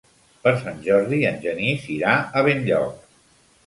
[0.47, 3.11] Per Sant Jordi en Genís irà a Benlloc.